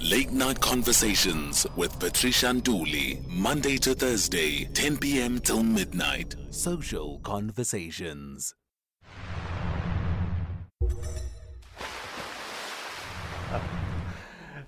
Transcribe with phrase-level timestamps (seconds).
[0.00, 5.40] Late Night Conversations with Patricia Nduli, Monday to Thursday, 10 p.m.
[5.40, 6.36] till midnight.
[6.50, 8.54] Social Conversations.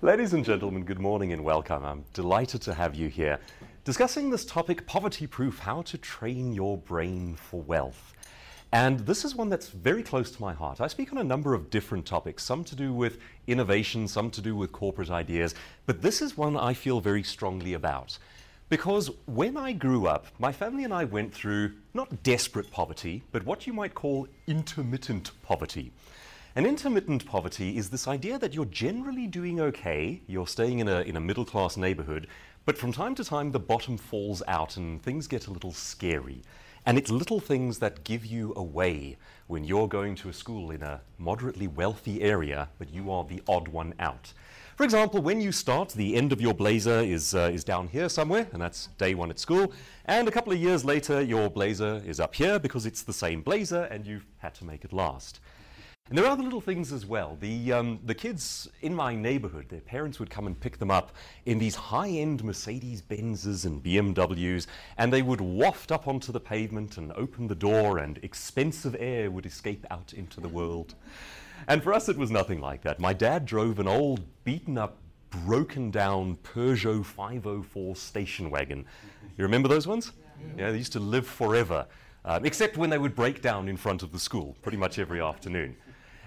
[0.01, 1.85] Ladies and gentlemen, good morning and welcome.
[1.85, 3.39] I'm delighted to have you here
[3.85, 8.13] discussing this topic poverty proof how to train your brain for wealth.
[8.73, 10.79] And this is one that's very close to my heart.
[10.79, 14.41] I speak on a number of different topics, some to do with innovation, some to
[14.41, 18.17] do with corporate ideas, but this is one I feel very strongly about.
[18.69, 23.45] Because when I grew up, my family and I went through not desperate poverty, but
[23.45, 25.91] what you might call intermittent poverty.
[26.55, 31.01] And intermittent poverty is this idea that you're generally doing okay, you're staying in a,
[31.01, 32.27] in a middle class neighborhood,
[32.65, 36.41] but from time to time the bottom falls out and things get a little scary.
[36.85, 39.17] And it's little things that give you away
[39.47, 43.41] when you're going to a school in a moderately wealthy area, but you are the
[43.47, 44.33] odd one out.
[44.77, 48.09] For example, when you start, the end of your blazer is, uh, is down here
[48.09, 49.73] somewhere, and that's day one at school.
[50.05, 53.41] And a couple of years later, your blazer is up here because it's the same
[53.41, 55.39] blazer and you've had to make it last.
[56.11, 57.37] And there are other little things as well.
[57.39, 61.13] The, um, the kids in my neighborhood, their parents would come and pick them up
[61.45, 66.39] in these high end Mercedes Benzes and BMWs, and they would waft up onto the
[66.41, 70.95] pavement and open the door, and expensive air would escape out into the world.
[71.69, 72.99] And for us, it was nothing like that.
[72.99, 74.97] My dad drove an old, beaten up,
[75.45, 78.83] broken down Peugeot 504 station wagon.
[79.37, 80.11] You remember those ones?
[80.41, 81.87] Yeah, yeah they used to live forever,
[82.25, 85.21] um, except when they would break down in front of the school pretty much every
[85.21, 85.77] afternoon.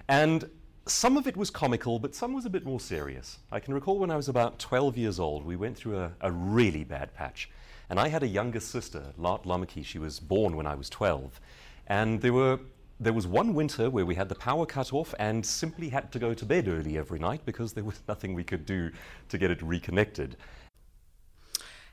[0.07, 0.49] And
[0.87, 3.39] some of it was comical, but some was a bit more serious.
[3.51, 6.31] I can recall when I was about 12 years old, we went through a, a
[6.31, 7.49] really bad patch.
[7.89, 9.83] And I had a younger sister, Lart Lamaki.
[9.83, 11.39] She was born when I was 12.
[11.87, 12.59] And there, were,
[12.99, 16.19] there was one winter where we had the power cut off and simply had to
[16.19, 18.91] go to bed early every night because there was nothing we could do
[19.29, 20.37] to get it reconnected.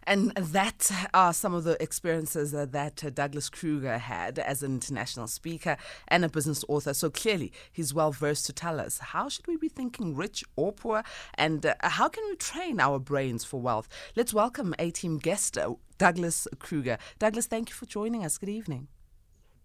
[0.05, 5.77] And that are some of the experiences that Douglas Kruger had as an international speaker
[6.09, 6.95] and a business author.
[6.95, 10.73] So clearly, he's well versed to tell us how should we be thinking, rich or
[10.73, 11.03] poor,
[11.35, 13.89] and uh, how can we train our brains for wealth.
[14.17, 16.99] Let's welcome a team guest, uh, Douglas Kruger.
[17.19, 18.39] Douglas, thank you for joining us.
[18.39, 18.89] Good evening.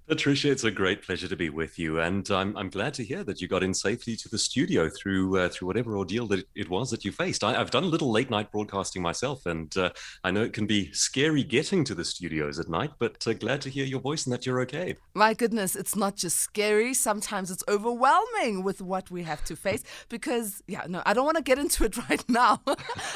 [0.07, 3.25] Patricia, it's a great pleasure to be with you, and I'm, I'm glad to hear
[3.25, 6.69] that you got in safely to the studio through uh, through whatever ordeal that it
[6.69, 7.43] was that you faced.
[7.43, 9.89] I, have done a little late night broadcasting myself, and uh,
[10.23, 13.59] I know it can be scary getting to the studios at night, but uh, glad
[13.63, 14.95] to hear your voice and that you're okay.
[15.13, 19.83] My goodness, it's not just scary; sometimes it's overwhelming with what we have to face.
[20.07, 22.61] Because yeah, no, I don't want to get into it right now.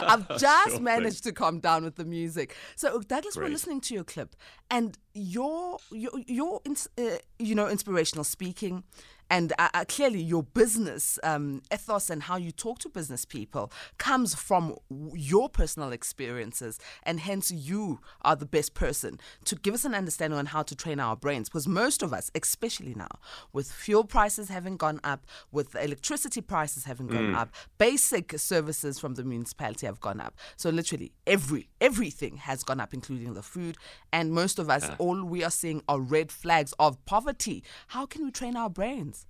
[0.01, 1.31] I've just sure managed thing.
[1.31, 2.53] to calm down with the music.
[2.75, 3.45] So Douglas, Great.
[3.45, 4.35] we're listening to your clip,
[4.69, 6.61] and your your your
[6.97, 8.83] uh, you know inspirational speaking
[9.31, 13.71] and uh, uh, clearly, your business um, ethos and how you talk to business people
[13.97, 14.75] comes from
[15.13, 20.37] your personal experiences, and hence you are the best person to give us an understanding
[20.37, 21.47] on how to train our brains.
[21.47, 23.07] Because most of us, especially now,
[23.53, 27.37] with fuel prices having gone up, with electricity prices having gone mm.
[27.37, 30.35] up, basic services from the municipality have gone up.
[30.57, 33.77] So literally, every everything has gone up, including the food.
[34.11, 34.95] And most of us, yeah.
[34.97, 37.63] all we are seeing are red flags of poverty.
[37.87, 39.20] How can we train our brains?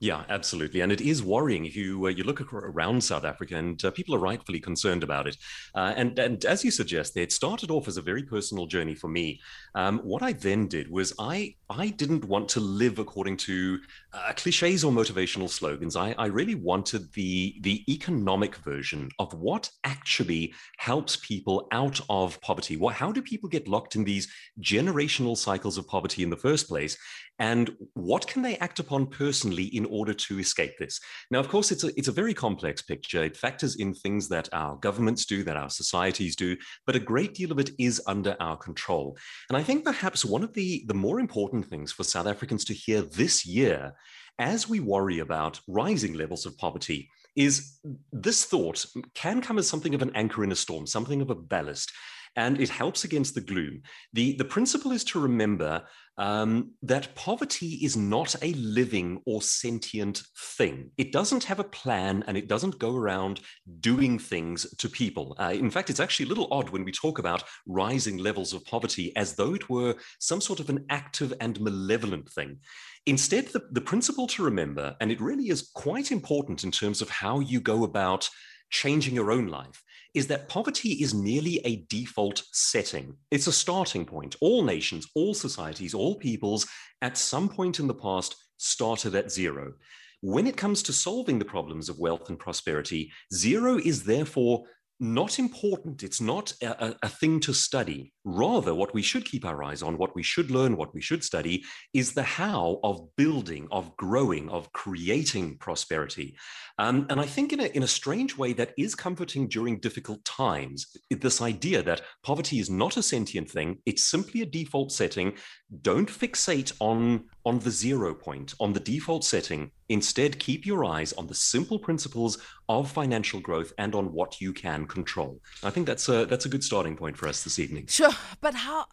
[0.00, 3.84] Yeah, absolutely, and it is worrying if you uh, you look around South Africa, and
[3.84, 5.36] uh, people are rightfully concerned about it.
[5.74, 9.08] Uh, and and as you suggest, it started off as a very personal journey for
[9.08, 9.40] me.
[9.74, 13.80] Um, what I then did was I I didn't want to live according to
[14.12, 15.96] uh, cliches or motivational slogans.
[15.96, 22.40] I, I really wanted the the economic version of what actually helps people out of
[22.40, 22.76] poverty.
[22.76, 24.28] What how do people get locked in these
[24.60, 26.96] generational cycles of poverty in the first place?
[27.38, 31.00] And what can they act upon personally in order to escape this?
[31.30, 33.22] Now of course it's a, it's a very complex picture.
[33.24, 36.56] It factors in things that our governments do that our societies do
[36.86, 39.16] but a great deal of it is under our control.
[39.48, 42.74] And i think perhaps one of the the more important things for south africans to
[42.74, 43.92] hear this year
[44.38, 47.78] as we worry about rising levels of poverty is
[48.12, 48.84] this thought
[49.14, 51.92] can come as something of an anchor in a storm something of a ballast
[52.38, 53.82] and it helps against the gloom.
[54.12, 55.82] The, the principle is to remember
[56.18, 60.22] um, that poverty is not a living or sentient
[60.56, 60.90] thing.
[60.96, 63.40] It doesn't have a plan and it doesn't go around
[63.80, 65.36] doing things to people.
[65.38, 68.64] Uh, in fact, it's actually a little odd when we talk about rising levels of
[68.64, 72.58] poverty as though it were some sort of an active and malevolent thing.
[73.06, 77.10] Instead, the, the principle to remember, and it really is quite important in terms of
[77.10, 78.28] how you go about
[78.70, 79.82] changing your own life,
[80.14, 83.14] is that poverty is merely a default setting.
[83.30, 84.36] It's a starting point.
[84.40, 86.66] All nations, all societies, all peoples
[87.02, 89.74] at some point in the past started at zero.
[90.20, 94.64] when it comes to solving the problems of wealth and prosperity, zero is therefore
[95.00, 96.02] not important.
[96.02, 98.12] It's not a, a, thing to study.
[98.24, 101.22] Rather, what we should keep our eyes on, what we should learn, what we should
[101.22, 101.64] study,
[101.94, 106.36] is the how of building, of growing, of creating prosperity.
[106.78, 110.24] Um, and I think, in a, in a strange way, that is comforting during difficult
[110.24, 110.86] times.
[111.10, 115.34] This idea that poverty is not a sentient thing, it's simply a default setting.
[115.82, 119.70] Don't fixate on, on the zero point, on the default setting.
[119.88, 122.38] Instead, keep your eyes on the simple principles
[122.68, 125.40] of financial growth and on what you can control.
[125.62, 127.86] I think that's a that's a good starting point for us this evening.
[127.86, 128.86] Sure, but how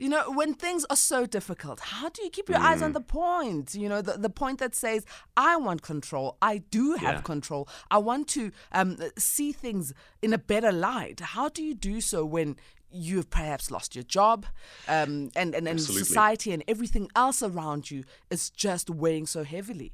[0.00, 2.64] you know, when things are so difficult, how do you keep your mm.
[2.64, 2.94] eyes on mm.
[2.94, 3.74] the point?
[3.74, 5.04] You know, the, the point that says,
[5.36, 6.38] I want control.
[6.40, 7.20] I do have yeah.
[7.20, 7.68] control.
[7.90, 9.92] I want to um, see things
[10.22, 11.20] in a better light.
[11.20, 12.56] How do you do so when
[12.92, 14.46] you've perhaps lost your job
[14.88, 19.92] um, and, and, and society and everything else around you is just weighing so heavily?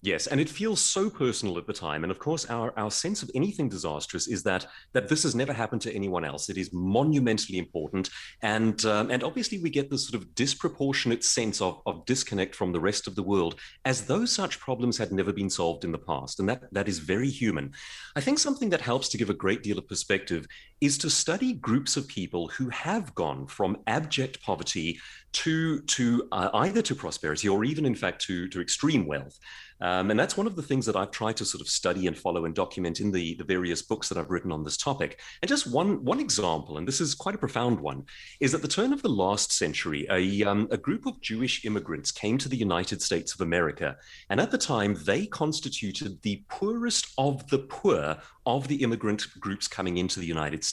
[0.00, 2.04] Yes, and it feels so personal at the time.
[2.04, 5.52] And of course, our, our sense of anything disastrous is that that this has never
[5.52, 6.48] happened to anyone else.
[6.48, 8.08] It is monumentally important,
[8.40, 12.70] and um, and obviously we get this sort of disproportionate sense of, of disconnect from
[12.70, 15.98] the rest of the world, as though such problems had never been solved in the
[15.98, 17.72] past, and that that is very human.
[18.14, 20.46] I think something that helps to give a great deal of perspective
[20.80, 24.98] is to study groups of people who have gone from abject poverty
[25.32, 29.38] to to uh, either to prosperity or even in fact to to extreme wealth.
[29.80, 32.18] Um, and that's one of the things that I've tried to sort of study and
[32.18, 35.20] follow and document in the, the various books that I've written on this topic.
[35.40, 38.04] And just one, one example, and this is quite a profound one,
[38.40, 42.10] is at the turn of the last century, a, um, a group of Jewish immigrants
[42.10, 43.96] came to the United States of America.
[44.30, 48.16] And at the time, they constituted the poorest of the poor
[48.46, 50.67] of the immigrant groups coming into the United States.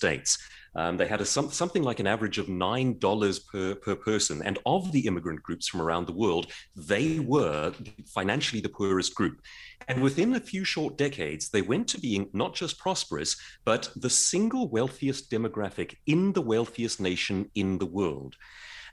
[0.75, 4.41] Um, they had a, some, something like an average of $9 per, per person.
[4.43, 7.73] And of the immigrant groups from around the world, they were
[8.05, 9.41] financially the poorest group.
[9.87, 14.09] And within a few short decades, they went to being not just prosperous, but the
[14.09, 18.35] single wealthiest demographic in the wealthiest nation in the world.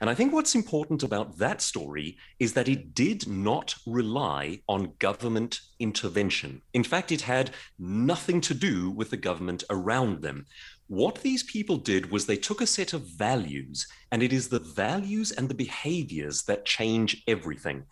[0.03, 4.95] And I think what's important about that story is that it did not rely on
[4.99, 6.61] government intervention.
[6.73, 10.45] In fact, it had nothing to do with the government around them.
[10.93, 14.59] What these people did was they took a set of values, and it is the
[14.59, 17.85] values and the behaviors that change everything.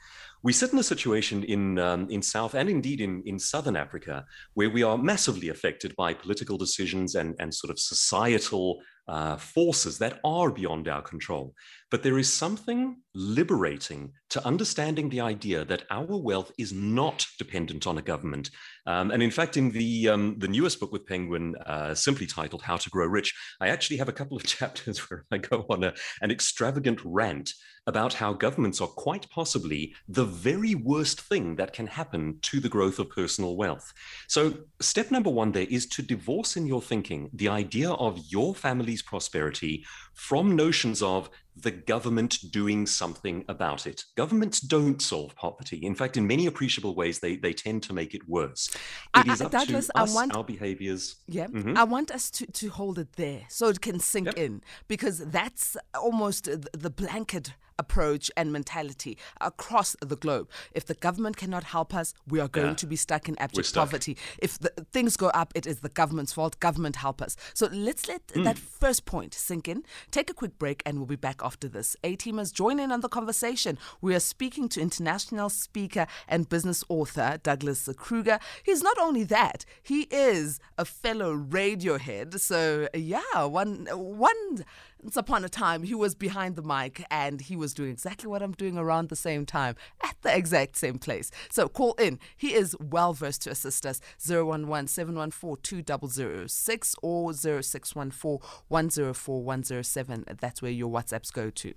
[0.43, 4.25] We sit in a situation in, um, in South and indeed in, in Southern Africa
[4.53, 8.79] where we are massively affected by political decisions and, and sort of societal
[9.11, 11.53] uh, forces that are beyond our control.
[11.89, 17.85] But there is something liberating to understanding the idea that our wealth is not dependent
[17.85, 18.49] on a government.
[18.87, 22.61] Um, and in fact, in the, um, the newest book with Penguin, uh, simply titled
[22.61, 25.83] How to Grow Rich, I actually have a couple of chapters where I go on
[25.83, 27.51] a, an extravagant rant
[27.87, 32.69] about how governments are quite possibly the very worst thing that can happen to the
[32.69, 33.91] growth of personal wealth.
[34.27, 38.53] So, step number one there is to divorce in your thinking the idea of your
[38.53, 39.83] family's prosperity
[40.13, 44.05] from notions of the government doing something about it.
[44.15, 45.77] Governments don't solve poverty.
[45.77, 48.69] In fact, in many appreciable ways, they, they tend to make it worse.
[49.15, 51.17] It I, is up Douglas, to us, want, our behaviors.
[51.27, 51.77] Yeah, mm-hmm.
[51.77, 54.37] I want us to, to hold it there so it can sink yep.
[54.37, 60.47] in because that's almost the blanket approach and mentality across the globe.
[60.71, 62.83] If the government cannot help us, we are going yeah.
[62.83, 63.89] to be stuck in abject stuck.
[63.89, 64.17] poverty.
[64.37, 66.59] If the, things go up, it is the government's fault.
[66.59, 67.35] Government help us.
[67.53, 68.43] So let's let mm.
[68.43, 69.83] that first point sink in.
[70.11, 71.95] Take a quick break and we'll be back after this.
[72.03, 73.77] A teamers, join in on the conversation.
[74.01, 78.39] We are speaking to international speaker and business author Douglas Kruger.
[78.63, 82.39] He's not only that, he is a fellow Radiohead.
[82.39, 84.65] So yeah, one one
[85.01, 88.41] once upon a time, he was behind the mic and he was doing exactly what
[88.41, 91.31] I'm doing around the same time at the exact same place.
[91.49, 92.19] So call in.
[92.37, 93.99] He is well versed to assist us.
[94.25, 100.25] 011 714 2006 or 0614 104 107.
[100.39, 101.73] That's where your WhatsApps go to.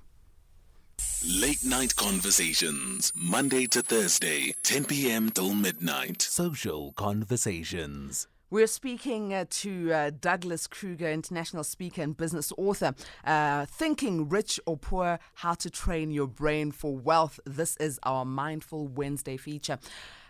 [1.26, 5.30] Late Night Conversations, Monday to Thursday, 10 p.m.
[5.30, 6.22] till midnight.
[6.22, 8.28] Social Conversations.
[8.54, 12.94] We're speaking uh, to uh, Douglas Kruger, international speaker and business author.
[13.24, 17.40] Uh, Thinking Rich or Poor How to Train Your Brain for Wealth.
[17.44, 19.80] This is our Mindful Wednesday feature.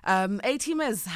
[0.04, 1.06] Um, A teamers,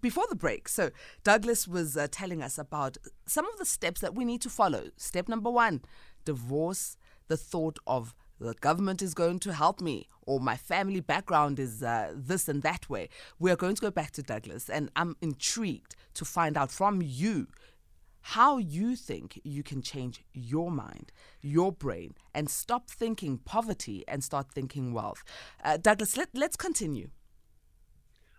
[0.00, 0.90] before the break, so
[1.24, 4.90] Douglas was uh, telling us about some of the steps that we need to follow.
[4.96, 5.82] Step number one
[6.24, 11.58] divorce the thought of the government is going to help me or my family background
[11.58, 13.08] is uh, this and that way.
[13.38, 17.02] We are going to go back to Douglas, and I'm intrigued to find out from
[17.02, 17.48] you
[18.28, 21.12] how you think you can change your mind,
[21.42, 25.22] your brain, and stop thinking poverty and start thinking wealth.
[25.62, 27.10] Uh, Douglas, let, let's continue.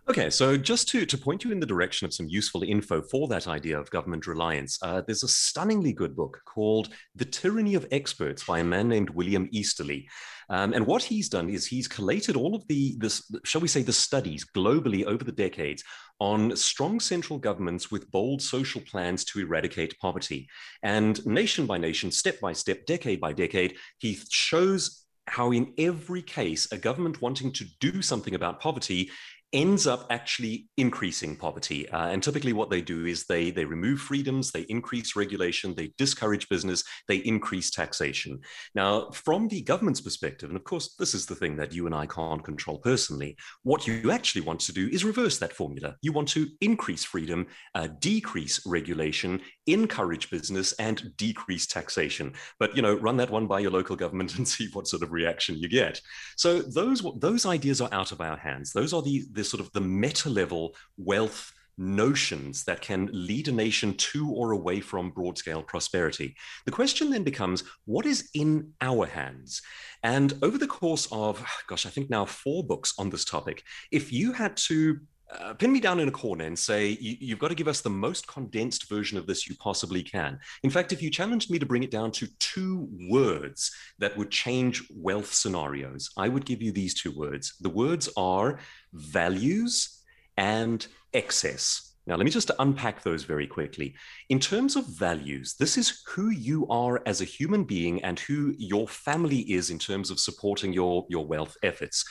[0.08, 3.28] Okay, so just to, to point you in the direction of some useful info for
[3.28, 7.88] that idea of government reliance, uh, there's a stunningly good book called The Tyranny of
[7.90, 10.08] Experts by a man named William Easterly.
[10.52, 13.82] Um, and what he's done is he's collated all of the, this, shall we say,
[13.82, 15.84] the studies globally over the decades
[16.20, 20.48] on strong central governments with bold social plans to eradicate poverty.
[20.84, 26.22] And nation by nation, step by step, decade by decade, he shows how in every
[26.22, 29.10] case a government wanting to do something about poverty
[29.54, 31.88] ends up actually increasing poverty.
[31.90, 35.94] Uh, and typically, what they do is they they remove freedoms, they increase regulation, they
[35.98, 38.40] discourage business, they increase taxation.
[38.74, 41.96] Now, from the government's perspective, and of course, this is the thing that you and
[41.96, 43.38] I can't control personally.
[43.64, 45.96] What you actually want to do is reverse that formula.
[46.02, 52.34] You want to increase freedom, uh, decrease regulation, encourage business, and decrease taxation.
[52.60, 55.12] But you know, run that one by your local government and see what sort of
[55.12, 56.02] reaction you get.
[56.38, 58.74] So those those ideas are out of our hands.
[58.74, 63.52] Those are the the sort of the meta level wealth notions that can lead a
[63.52, 66.36] nation to or away from broad scale prosperity.
[66.66, 69.62] The question then becomes what is in our hands?
[70.04, 74.12] And over the course of, gosh, I think now four books on this topic, if
[74.14, 75.00] you had to
[75.32, 77.82] uh, pin me down in a corner and say, you, have got to give us
[77.82, 80.40] the most condensed version of this you possibly can.
[80.64, 84.30] In fact, if you challenged me to bring it down to two words that would
[84.30, 87.56] change wealth scenarios, I would give you these two words.
[87.60, 88.60] The words are
[88.94, 90.04] values
[90.38, 91.96] and excess.
[92.08, 93.96] Now, let me just unpack those very quickly.
[94.30, 98.54] In terms of values, this is who you are as a human being and who
[98.60, 102.06] your family is in terms of supporting your, your wealth efforts.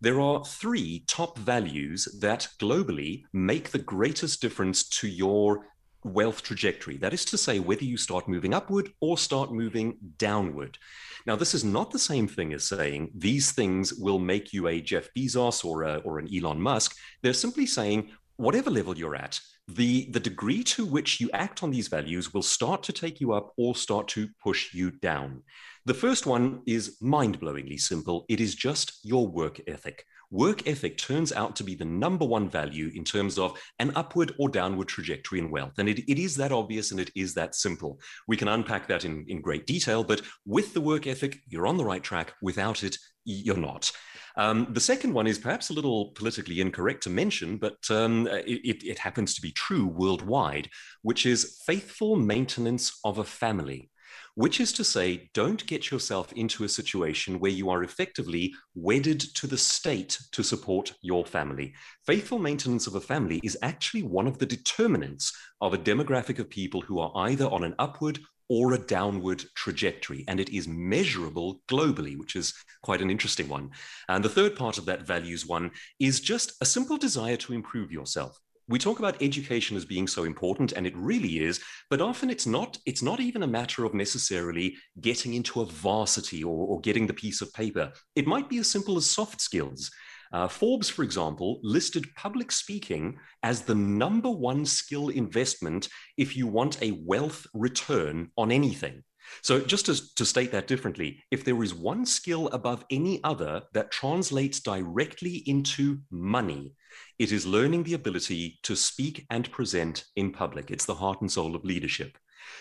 [0.00, 5.66] There are three top values that globally make the greatest difference to your
[6.04, 6.96] wealth trajectory.
[6.96, 10.78] That is to say, whether you start moving upward or start moving downward.
[11.26, 14.80] Now, this is not the same thing as saying these things will make you a
[14.80, 16.96] Jeff Bezos or, a, or an Elon Musk.
[17.22, 21.70] They're simply saying, whatever level you're at, the, the degree to which you act on
[21.70, 25.42] these values will start to take you up or start to push you down.
[25.84, 30.04] The first one is mind blowingly simple it is just your work ethic.
[30.30, 34.34] Work ethic turns out to be the number one value in terms of an upward
[34.38, 35.78] or downward trajectory in wealth.
[35.78, 37.98] And it, it is that obvious and it is that simple.
[38.26, 41.78] We can unpack that in, in great detail, but with the work ethic, you're on
[41.78, 42.34] the right track.
[42.42, 43.90] Without it, you're not.
[44.38, 48.84] Um, the second one is perhaps a little politically incorrect to mention, but um, it,
[48.84, 50.70] it happens to be true worldwide,
[51.02, 53.90] which is faithful maintenance of a family
[54.38, 59.18] which is to say, don't get yourself into a situation where you are effectively wedded
[59.18, 61.74] to the state to support your family.
[62.06, 66.48] Faithful maintenance of a family is actually one of the determinants of a demographic of
[66.48, 70.24] people who are either on an upward or a downward trajectory.
[70.28, 73.70] And it is measurable globally, which is quite an interesting one.
[74.08, 77.92] And the third part of that values one is just a simple desire to improve
[77.92, 78.38] yourself
[78.68, 82.46] we talk about education as being so important and it really is but often it's
[82.46, 87.06] not it's not even a matter of necessarily getting into a varsity or, or getting
[87.06, 89.90] the piece of paper it might be as simple as soft skills
[90.32, 96.46] uh, Forbes, for example, listed public speaking as the number one skill investment if you
[96.46, 99.02] want a wealth return on anything.
[99.42, 103.62] So, just to, to, state that differently, if there is one skill above any other
[103.74, 106.74] that translates directly into money,
[107.18, 110.70] it is learning the ability to speak and present in public.
[110.70, 112.16] It's the heart and soul of leadership.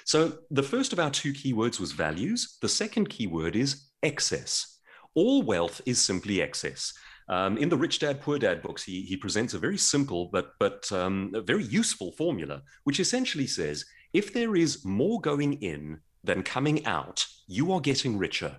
[0.06, 2.58] So, the first of our two keywords was values.
[2.62, 4.80] The second keyword is excess.
[5.16, 6.94] All wealth is simply excess.
[7.30, 10.54] Um, in the Rich Dad Poor Dad books, he, he presents a very simple but,
[10.60, 16.44] but um, very useful formula, which essentially says if there is more going in than
[16.44, 18.58] coming out, you are getting richer.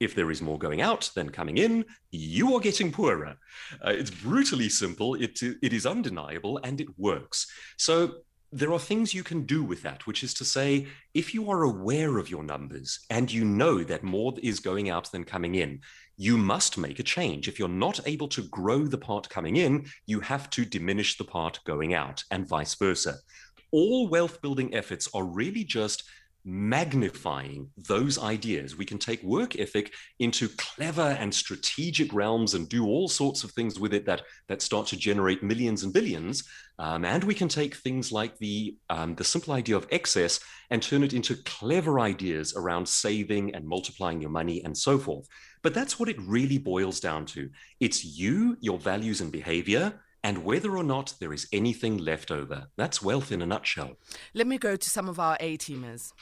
[0.00, 3.36] If there is more going out than coming in, you are getting poorer.
[3.84, 7.46] Uh, it's brutally simple, it, it is undeniable, and it works.
[7.76, 8.22] So
[8.52, 11.62] there are things you can do with that, which is to say, if you are
[11.62, 15.80] aware of your numbers and you know that more is going out than coming in,
[16.20, 17.48] you must make a change.
[17.48, 21.24] If you're not able to grow the part coming in, you have to diminish the
[21.24, 23.14] part going out, and vice versa.
[23.70, 26.04] All wealth building efforts are really just
[26.44, 28.76] magnifying those ideas.
[28.76, 33.52] We can take work ethic into clever and strategic realms and do all sorts of
[33.52, 36.44] things with it that, that start to generate millions and billions.
[36.78, 40.82] Um, and we can take things like the, um, the simple idea of excess and
[40.82, 45.26] turn it into clever ideas around saving and multiplying your money and so forth.
[45.62, 47.50] But that's what it really boils down to.
[47.80, 52.66] It's you, your values and behavior, and whether or not there is anything left over.
[52.76, 53.96] That's wealth in a nutshell.
[54.34, 56.12] Let me go to some of our A teamers.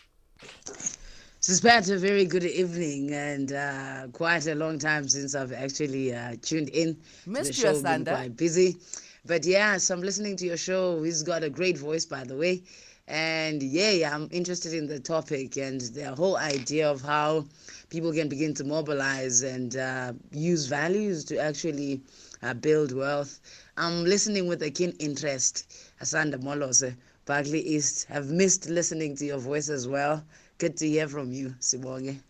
[1.40, 6.34] Suspect a very good evening and uh, quite a long time since I've actually uh,
[6.42, 6.96] tuned in.
[7.26, 8.10] Missed you, Sander.
[8.10, 8.76] Quite busy.
[9.24, 11.02] But yeah, so I'm listening to your show.
[11.02, 12.62] He's got a great voice, by the way.
[13.06, 17.46] And yeah, I'm interested in the topic and the whole idea of how
[17.90, 22.02] people can begin to mobilize and uh, use values to actually
[22.42, 23.40] uh, build wealth.
[23.76, 25.72] I'm listening with a keen interest.
[26.00, 28.06] Asanda Molose, Barkly East.
[28.10, 30.24] I've missed listening to your voice as well.
[30.58, 32.20] Good to hear from you, Sibonge.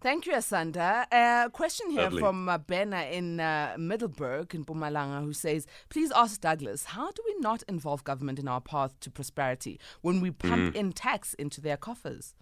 [0.00, 1.06] Thank you, Asanda.
[1.10, 2.20] A uh, question here Lovely.
[2.20, 7.22] from uh, Benna in uh, Middelburg in Mpumalanga who says, Please ask Douglas, how do
[7.24, 10.76] we not involve government in our path to prosperity when we pump mm.
[10.76, 12.34] in tax into their coffers?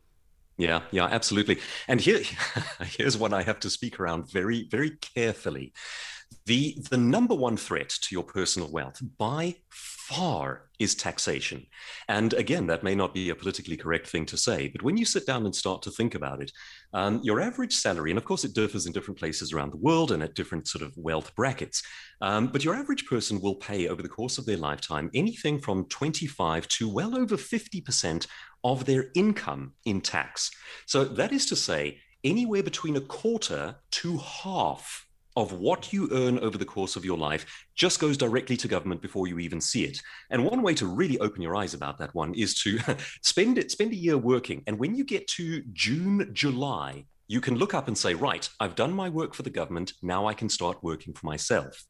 [0.59, 1.59] Yeah, yeah, absolutely.
[1.89, 2.21] And here,
[2.83, 5.73] here's what I have to speak around very, very carefully.
[6.47, 11.67] The the number one threat to your personal wealth by far is taxation.
[12.09, 15.05] And again, that may not be a politically correct thing to say, but when you
[15.05, 16.51] sit down and start to think about it,
[16.93, 20.11] um, your average salary, and of course it differs in different places around the world
[20.11, 21.83] and at different sort of wealth brackets,
[22.21, 25.87] um, but your average person will pay over the course of their lifetime anything from
[25.87, 28.27] 25 to well over 50%
[28.65, 30.51] of their income in tax.
[30.87, 36.39] So that is to say, anywhere between a quarter to half of what you earn
[36.41, 39.85] over the course of your life just goes directly to government before you even see
[39.85, 39.99] it.
[40.31, 42.79] And one way to really open your eyes about that one is to
[43.23, 44.63] spend it, spend a year working.
[44.67, 48.75] And when you get to June, July, you can look up and say, right, I've
[48.75, 49.95] done my work for the government.
[50.03, 51.83] Now I can start working for myself.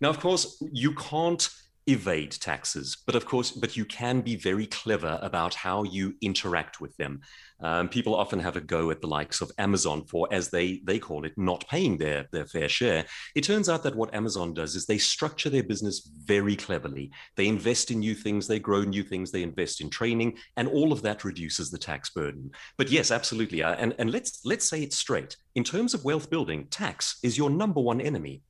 [0.00, 1.48] Now, of course, you can't
[1.86, 2.96] evade taxes.
[3.06, 7.20] But of course but you can be very clever about how you interact with them.
[7.60, 10.98] Um, people often have a go at the likes of amazon for as they they
[10.98, 13.04] call it not paying their their fair share.
[13.34, 17.12] It turns out that what amazon does is they structure their business very cleverly.
[17.36, 20.92] They invest in new things they grow new things they invest in training and all
[20.92, 22.50] of that reduces the tax burden.
[22.76, 23.62] But yes absolutely.
[23.62, 25.36] Uh, and and let's let's say it straight.
[25.54, 28.42] In terms of wealth building tax is your number one enemy.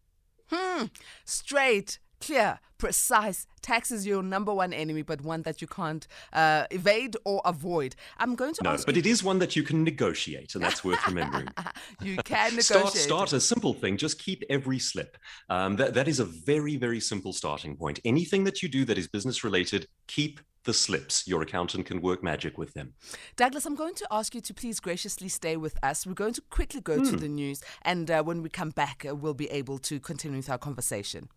[0.50, 0.84] Hmm.
[1.24, 3.46] Straight clear, precise.
[3.62, 7.96] Tax is your number one enemy, but one that you can't uh, evade or avoid.
[8.18, 8.86] I'm going to no, ask.
[8.86, 9.00] but you...
[9.00, 11.48] it is one that you can negotiate, and that's worth remembering.
[12.02, 12.64] you can negotiate.
[12.64, 13.96] start, start a simple thing.
[13.96, 15.16] Just keep every slip.
[15.48, 18.00] Um, that, that is a very, very simple starting point.
[18.04, 21.26] Anything that you do that is business related, keep the slips.
[21.26, 22.94] Your accountant can work magic with them.
[23.36, 26.06] Douglas, I'm going to ask you to please graciously stay with us.
[26.06, 27.04] We're going to quickly go mm.
[27.04, 27.16] to hmm.
[27.18, 30.50] the news, and uh, when we come back, uh, we'll be able to continue with
[30.50, 31.28] our conversation.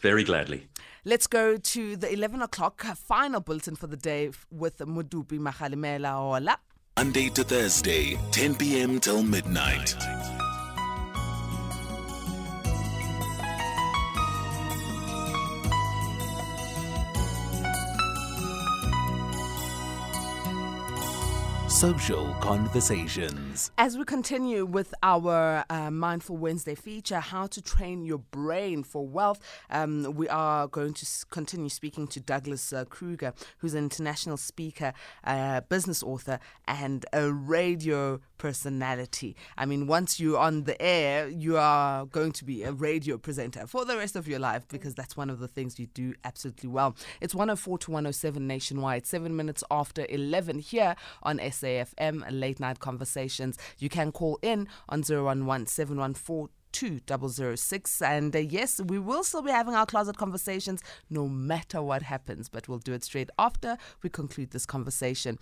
[0.00, 0.68] Very gladly.
[1.04, 6.58] Let's go to the 11 o'clock final bulletin for the day with Mudupi Mahalimela Ola.
[6.96, 9.00] Monday to Thursday, 10 p.m.
[9.00, 9.96] till midnight.
[21.82, 23.72] Social Conversations.
[23.76, 29.04] As we continue with our uh, Mindful Wednesday feature, How to Train Your Brain for
[29.04, 34.36] Wealth, um, we are going to continue speaking to Douglas uh, Kruger, who's an international
[34.36, 34.92] speaker,
[35.24, 39.36] uh, business author, and a radio personality.
[39.56, 43.68] I mean, once you're on the air, you are going to be a radio presenter
[43.68, 46.68] for the rest of your life because that's one of the things you do absolutely
[46.68, 46.96] well.
[47.20, 51.84] It's 104 to 107 nationwide, seven minutes after 11 here on SA.
[51.92, 53.56] FM Late Night Conversations.
[53.78, 58.02] You can call in on 011 714 2006.
[58.02, 62.48] And uh, yes, we will still be having our closet conversations no matter what happens,
[62.48, 65.38] but we'll do it straight after we conclude this conversation.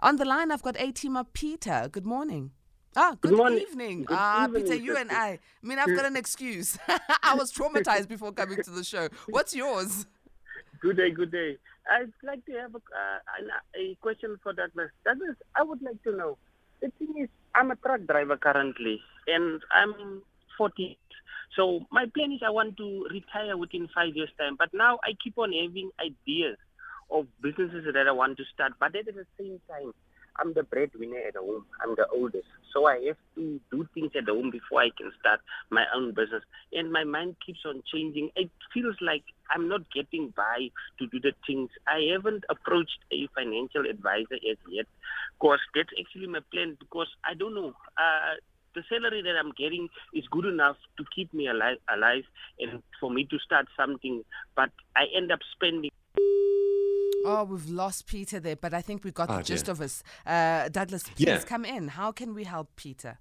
[0.00, 1.88] On the line, I've got A-Teamer Peter.
[1.90, 2.52] Good morning.
[2.96, 4.04] Ah, good, good evening.
[4.04, 5.28] Good ah, evening, Peter, you and I.
[5.28, 6.78] I mean, I've got an excuse.
[7.22, 9.08] I was traumatized before coming to the show.
[9.28, 10.06] What's yours?
[10.80, 11.56] Good day, good day.
[11.90, 14.90] I'd like to have a, uh, a question for Douglas.
[15.04, 16.38] Douglas, I would like to know.
[16.80, 20.22] The thing is, I'm a truck driver currently, and I'm
[20.56, 20.98] 40.
[21.56, 24.56] So my plan is I want to retire within five years' time.
[24.58, 26.56] But now I keep on having ideas
[27.10, 28.72] of businesses that I want to start.
[28.80, 29.92] But at the same time,
[30.36, 31.64] I'm the breadwinner at home.
[31.80, 32.46] I'm the oldest.
[32.72, 35.40] So I have to do things at home before I can start
[35.70, 36.42] my own business.
[36.72, 38.30] And my mind keeps on changing.
[38.34, 41.70] It feels like I'm not getting by to do the things.
[41.86, 44.86] I haven't approached a financial advisor as yet
[45.38, 47.74] because that's actually my plan because I don't know.
[47.96, 48.34] Uh,
[48.74, 52.24] the salary that I'm getting is good enough to keep me alive, alive
[52.58, 54.22] and for me to start something,
[54.56, 55.90] but I end up spending
[57.26, 60.02] Oh, we've lost Peter there, but I think we got oh, the gist of us.
[60.26, 61.38] Uh, Douglas, please yeah.
[61.38, 61.88] come in.
[61.88, 63.18] How can we help Peter?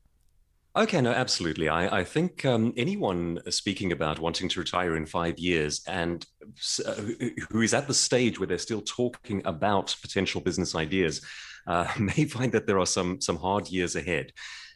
[0.75, 1.69] Okay, no, absolutely.
[1.69, 6.25] I, I think um, anyone speaking about wanting to retire in five years and
[6.85, 6.95] uh,
[7.49, 11.21] who is at the stage where they're still talking about potential business ideas
[11.67, 14.33] uh, may find that there are some some hard years ahead.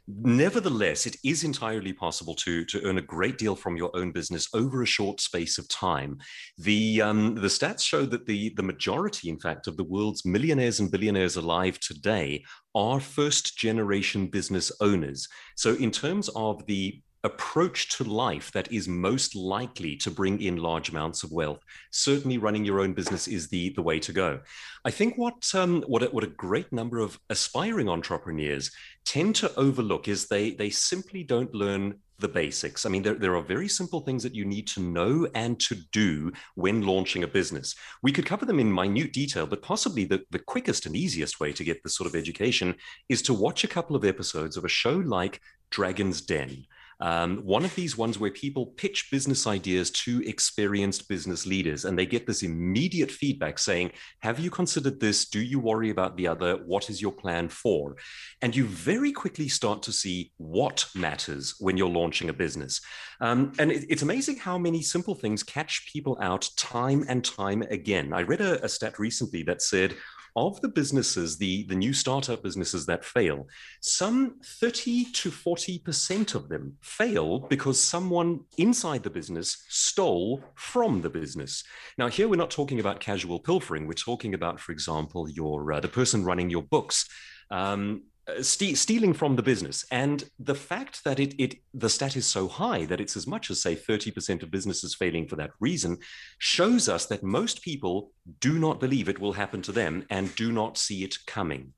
[0.10, 4.48] Nevertheless, it is entirely possible to, to earn a great deal from your own business
[4.54, 6.18] over a short space of time.
[6.58, 10.80] The, um, the stats show that the, the majority, in fact, of the world's millionaires
[10.80, 15.28] and billionaires alive today are first generation business owners.
[15.58, 20.58] So, in terms of the approach to life that is most likely to bring in
[20.58, 21.60] large amounts of wealth,
[21.92, 24.40] certainly running your own business is the, the way to go.
[24.84, 28.72] I think what, um, what, a, what a great number of aspiring entrepreneurs
[29.06, 32.86] tend to overlook is they, they simply don't learn the basics.
[32.86, 35.76] I mean, there, there are very simple things that you need to know and to
[35.92, 37.76] do when launching a business.
[38.02, 41.54] We could cover them in minute detail, but possibly the, the quickest and easiest way
[41.54, 42.76] to get this sort of education
[43.08, 46.66] is to watch a couple of episodes of a show like Dragon's Den.
[47.00, 51.98] Um, one of these ones where people pitch business ideas to experienced business leaders and
[51.98, 55.30] they get this immediate feedback saying, Have you considered this?
[55.30, 56.56] Do you worry about the other?
[56.66, 57.98] What is your plan for?
[58.42, 62.82] And you very quickly start to see what matters when you're launching a business.
[63.22, 67.62] Um, and it, it's amazing how many simple things catch people out time and time
[67.64, 68.14] again.
[68.14, 69.96] I read a, a stat recently that said,
[70.38, 73.48] of the businesses, the, the new startup businesses that fail,
[73.82, 81.10] some 30 to 40% of them fail because someone inside the business stole from the
[81.10, 81.64] business.
[81.98, 83.88] Now, here we're not talking about casual pilfering.
[83.88, 87.10] We're talking about, for example, your uh, the person running your books.
[87.50, 89.86] Um, uh, stealing from the business.
[89.92, 93.50] And the fact that it, it the stat is so high that it's as much
[93.50, 95.98] as say 30% of businesses failing for that reason
[96.38, 100.52] shows us that most people do not believe it will happen to them and do
[100.52, 101.74] not see it coming.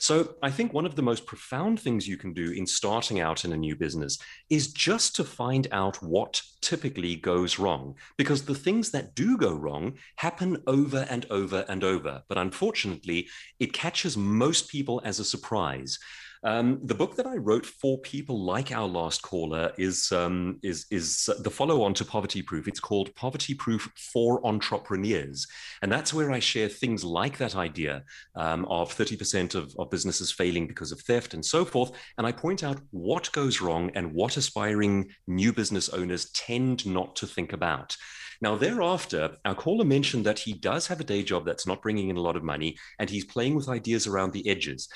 [0.00, 3.44] So I think one of the most profound things you can do in starting out
[3.44, 8.54] in a new business is just to find out what typically goes wrong, because the
[8.54, 12.22] things that do go wrong happen over and over and over.
[12.30, 15.98] But unfortunately, it catches most people as a surprise.
[16.42, 20.86] Um, the book that I wrote for people like our last caller is um, is
[20.90, 22.66] is the follow-on to Poverty Proof.
[22.66, 25.46] It's called Poverty Proof for Entrepreneurs,
[25.82, 28.04] and that's where I share things like that idea
[28.36, 31.92] um, of 30% of, of businesses failing because of theft and so forth.
[32.16, 37.16] And I point out what goes wrong and what aspiring new business owners tend not
[37.16, 37.96] to think about.
[38.42, 42.08] Now, thereafter, our caller mentioned that he does have a day job that's not bringing
[42.08, 44.88] in a lot of money, and he's playing with ideas around the edges.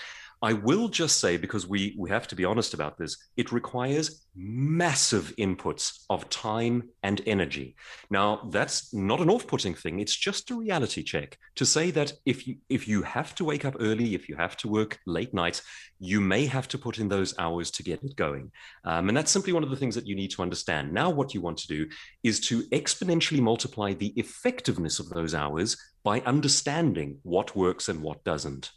[0.45, 4.27] I will just say, because we, we have to be honest about this, it requires
[4.37, 7.77] massive inputs of time and energy.
[8.11, 12.13] Now, that's not an off putting thing, it's just a reality check to say that
[12.27, 15.33] if you, if you have to wake up early, if you have to work late
[15.33, 15.63] nights,
[15.99, 18.53] you may have to put in those hours to get it going.
[18.85, 20.93] Um, and that's simply one of the things that you need to understand.
[20.93, 21.87] Now, what you want to do
[22.23, 28.23] is to exponentially multiply the effectiveness of those hours by understanding what works and what
[28.25, 28.71] doesn't.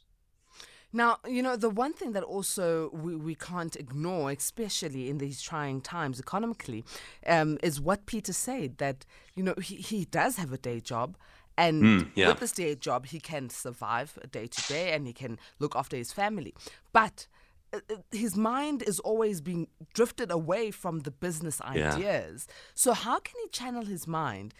[0.94, 5.42] Now, you know, the one thing that also we, we can't ignore, especially in these
[5.42, 6.86] trying times economically,
[7.26, 11.18] um, is what Peter said that, you know, he, he does have a day job.
[11.58, 12.30] And mm, yeah.
[12.30, 15.98] with this day job, he can survive day to day and he can look after
[15.98, 16.54] his family.
[16.94, 17.28] But
[17.74, 22.48] uh, uh, his mind is always being drifted away from the business ideas.
[22.48, 22.54] Yeah.
[22.76, 24.54] So, how can he channel his mind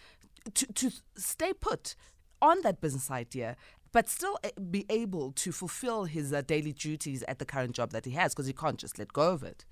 [0.54, 1.94] to, to stay put
[2.40, 3.56] on that business idea
[3.92, 7.90] but still eh, be able to fulfill his uh, daily duties at the current job
[7.90, 9.64] that he has because he can't just let go of it.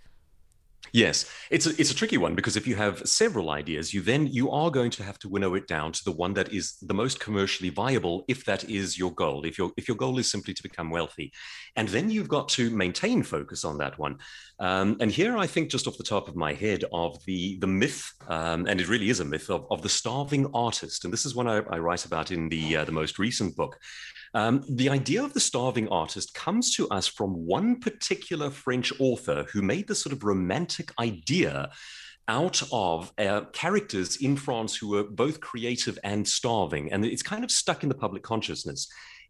[0.93, 4.27] Yes, it's a, it's a tricky one because if you have several ideas, you then
[4.27, 6.95] you are going to have to winnow it down to the one that is the
[6.95, 9.45] most commercially viable, if that is your goal.
[9.45, 11.33] If your if your goal is simply to become wealthy,
[11.75, 14.19] and then you've got to maintain focus on that one.
[14.59, 17.67] Um, and here, I think, just off the top of my head, of the the
[17.67, 21.27] myth, um, and it really is a myth of, of the starving artist, and this
[21.27, 23.77] is one I, I write about in the uh, the most recent book.
[24.37, 29.47] Um, the idea of the starving artist comes to us from one particular French author
[29.51, 31.71] who made this sort of romantic idea
[32.29, 36.93] out of uh, characters in France who were both creative and starving.
[36.93, 38.89] And it's kind of stuck in the public consciousness.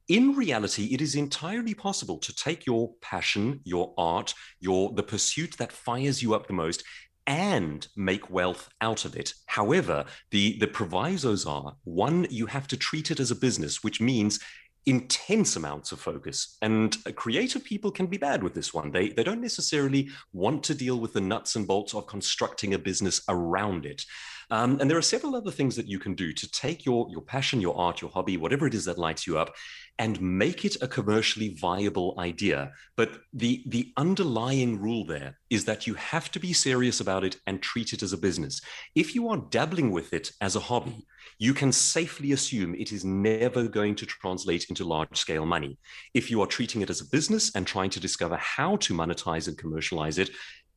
[0.08, 5.54] In reality, it is entirely possible to take your passion, your art, your the pursuit
[5.58, 6.82] that fires you up the most,
[7.28, 9.34] and make wealth out of it.
[9.46, 14.00] However, the, the provisos are one, you have to treat it as a business, which
[14.00, 14.40] means
[14.86, 16.56] intense amounts of focus.
[16.62, 18.92] And creative people can be bad with this one.
[18.92, 22.78] They, they don't necessarily want to deal with the nuts and bolts of constructing a
[22.78, 24.04] business around it.
[24.50, 27.22] Um, and there are several other things that you can do to take your, your
[27.22, 29.54] passion, your art, your hobby, whatever it is that lights you up,
[29.98, 32.72] and make it a commercially viable idea.
[32.96, 37.36] But the, the underlying rule there is that you have to be serious about it
[37.46, 38.60] and treat it as a business.
[38.94, 41.06] If you are dabbling with it as a hobby,
[41.38, 45.78] you can safely assume it is never going to translate into large scale money.
[46.14, 49.48] If you are treating it as a business and trying to discover how to monetize
[49.48, 50.30] and commercialize it,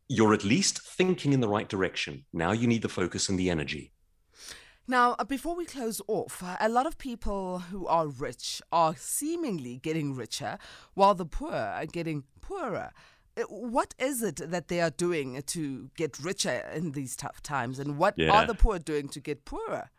[0.08, 2.26] you're at least thinking in the right direction.
[2.34, 3.92] Now you need the focus and the energy.
[4.90, 8.96] Now, uh, before we close off, uh, a lot of people who are rich are
[8.98, 10.58] seemingly getting richer,
[10.96, 12.92] while the poor are getting poorer.
[13.38, 17.78] Uh, what is it that they are doing to get richer in these tough times,
[17.78, 18.32] and what yeah.
[18.32, 19.92] are the poor doing to get poorer?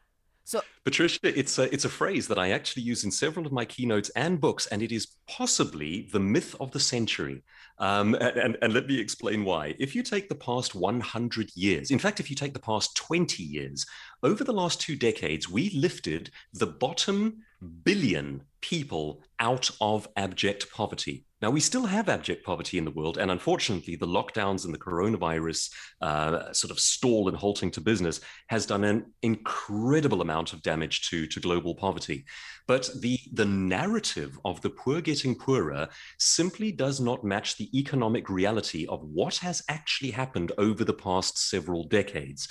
[0.51, 3.65] So, Patricia, it's a, it's a phrase that I actually use in several of my
[3.65, 7.45] keynotes and books, and it is possibly the myth of the century.
[7.79, 9.77] Um, and, and let me explain why.
[9.79, 13.45] If you take the past 100 years, in fact, if you take the past 20
[13.45, 13.87] years,
[14.25, 17.45] over the last two decades, we lifted the bottom
[17.85, 21.27] billion people out of abject poverty.
[21.43, 24.79] Now, we still have abject poverty in the world, and unfortunately, the lockdowns and the
[24.79, 25.73] coronavirus
[26.03, 31.09] uh, sort of stall and halting to business has done an incredible amount of damage
[31.09, 32.27] to, to global poverty.
[32.69, 38.29] But the, the narrative of the poor getting poorer simply does not match the economic
[38.29, 42.49] reality of what has actually happened over the past several decades.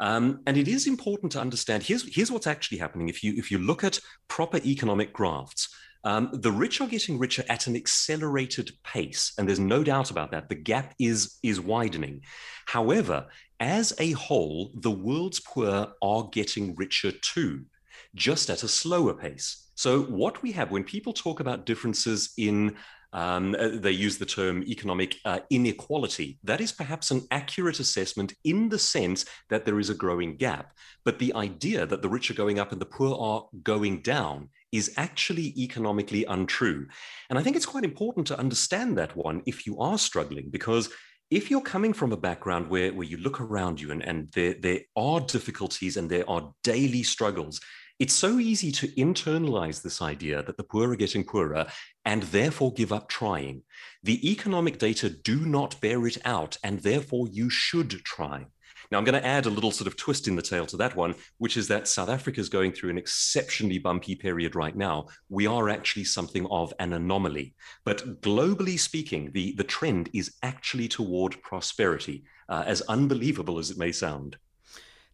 [0.00, 3.08] Um, and it is important to understand here's, here's what's actually happening.
[3.08, 3.98] If you, if you look at
[4.28, 5.68] proper economic graphs,
[6.08, 10.30] um, the rich are getting richer at an accelerated pace, and there's no doubt about
[10.30, 10.48] that.
[10.48, 12.22] The gap is is widening.
[12.64, 13.26] However,
[13.60, 17.66] as a whole, the world's poor are getting richer too,
[18.14, 19.68] just at a slower pace.
[19.74, 22.76] So, what we have when people talk about differences in
[23.12, 26.38] um, uh, they use the term economic uh, inequality.
[26.42, 30.72] That is perhaps an accurate assessment in the sense that there is a growing gap.
[31.04, 34.50] But the idea that the rich are going up and the poor are going down
[34.72, 36.86] is actually economically untrue.
[37.30, 40.90] And I think it's quite important to understand that one if you are struggling, because
[41.30, 44.54] if you're coming from a background where, where you look around you and, and there,
[44.60, 47.60] there are difficulties and there are daily struggles,
[47.98, 51.66] it's so easy to internalize this idea that the poor are getting poorer
[52.04, 53.62] and therefore give up trying.
[54.04, 58.46] The economic data do not bear it out, and therefore you should try.
[58.90, 60.96] Now, I'm going to add a little sort of twist in the tail to that
[60.96, 65.06] one, which is that South Africa is going through an exceptionally bumpy period right now.
[65.28, 67.54] We are actually something of an anomaly.
[67.84, 73.78] But globally speaking, the, the trend is actually toward prosperity, uh, as unbelievable as it
[73.78, 74.36] may sound.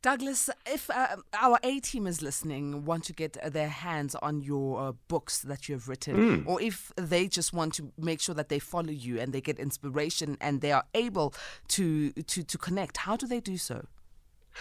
[0.04, 4.78] Douglas, if uh, our A team is listening, want to get their hands on your
[4.78, 6.46] uh, books that you have written, mm.
[6.46, 9.58] or if they just want to make sure that they follow you and they get
[9.58, 11.32] inspiration and they are able
[11.68, 13.86] to to, to connect, how do they do so?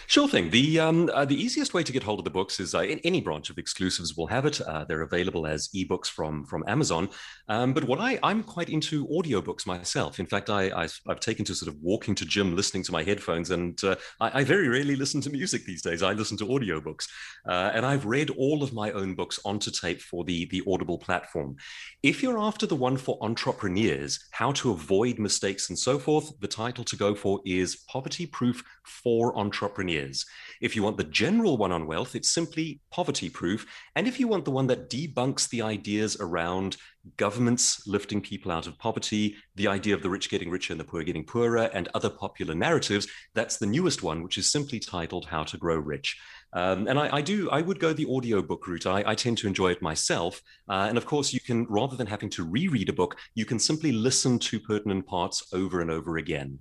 [0.08, 0.50] Sure thing.
[0.50, 3.00] The um, uh, the easiest way to get hold of the books is uh, in
[3.00, 4.60] any branch of exclusives will have it.
[4.60, 7.10] Uh, they're available as ebooks from from Amazon.
[7.48, 10.20] Um, but what I I'm quite into audiobooks myself.
[10.20, 13.04] In fact, I, I have taken to sort of walking to gym, listening to my
[13.04, 16.02] headphones, and uh, I, I, very rarely listen to music these days.
[16.02, 17.08] I listen to audiobooks,
[17.48, 20.98] uh, and I've read all of my own books onto tape for the the Audible
[20.98, 21.56] platform.
[22.02, 26.48] If you're after the one for entrepreneurs, how to avoid mistakes and so forth, the
[26.48, 30.26] title to go for is Poverty Proof for Entrepreneurs entrepreneurs.
[30.62, 33.66] If you want the general one on wealth, it's simply poverty proof.
[33.96, 36.78] And if you want the one that debunks the ideas around
[37.18, 40.86] governments lifting people out of poverty, the idea of the rich getting richer and the
[40.86, 45.26] poor getting poorer, and other popular narratives, that's the newest one, which is simply titled
[45.26, 46.18] How to Grow Rich.
[46.54, 48.86] Um, and I, I, do, I would go the audiobook route.
[48.86, 50.42] I, I tend to enjoy it myself.
[50.70, 53.60] Uh, and of course, you can, rather than having to reread a book, you can
[53.60, 56.60] simply listen to pertinent parts over and over again.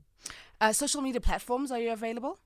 [0.61, 2.39] Uh, social media platforms, are you available?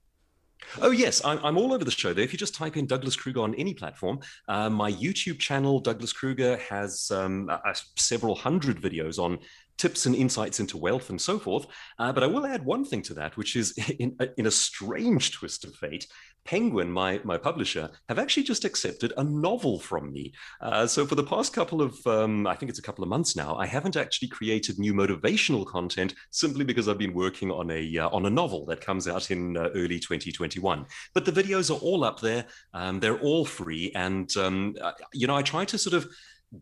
[0.80, 2.24] Oh, yes, I'm, I'm, all over the show there.
[2.24, 6.12] If you just type in Douglas Kruger on any platform, uh, my YouTube channel, Douglas
[6.12, 7.58] Kruger, has um, uh,
[7.96, 9.38] several hundred videos on
[9.78, 11.66] tips and insights into wealth and so forth.
[11.98, 15.32] Uh, but I will add one thing to that, which is in, in a strange
[15.32, 16.06] twist of fate,
[16.44, 20.32] Penguin, my, my publisher, have actually just accepted a novel from me.
[20.60, 23.34] Uh, so for the past couple of, um, I think it's a couple of months
[23.34, 27.98] now, I haven't actually created new motivational content simply because I've been working on a
[27.98, 30.86] uh, on a novel that comes out in uh, early 2021.
[31.14, 32.46] But the videos are all up there.
[32.72, 36.08] Um, they're all free, and um, uh, you know I try to sort of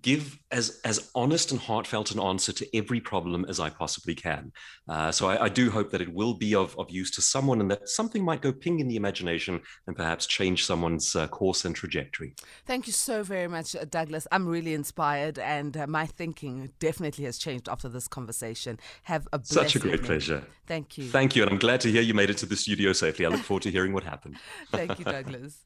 [0.00, 4.52] give as as honest and heartfelt an answer to every problem as I possibly can.
[4.88, 7.60] Uh, so I, I, do hope that it will be of, of use to someone
[7.60, 11.64] and that something might go ping in the imagination and perhaps change someone's uh, course
[11.64, 12.34] and trajectory.
[12.66, 14.26] Thank you so very much, uh, Douglas.
[14.32, 18.78] I'm really inspired and uh, my thinking definitely has changed after this conversation.
[19.04, 20.44] Have a such a great pleasure.
[20.66, 21.04] Thank you.
[21.04, 23.26] Thank you, and I'm glad to hear you made it to the studio safely.
[23.26, 24.36] I look forward to hearing what happened.
[24.70, 25.64] Thank you, Douglas.